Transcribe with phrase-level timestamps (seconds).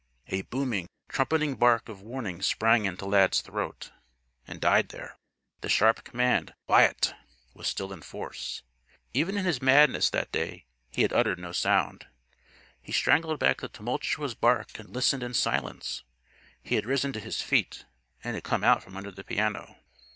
[0.29, 3.91] A booming, trumpeting bark of warning sprang into Lad's throat
[4.47, 5.15] and died there.
[5.59, 7.13] The sharp command "Quiet!"
[7.53, 8.63] was still in force.
[9.13, 12.07] Even in his madness, that day, he had uttered no sound.
[12.81, 16.03] He strangled back the tumultuous bark and listened in silence.
[16.63, 17.85] He had risen to his feet
[18.23, 19.77] and had come out from under the piano.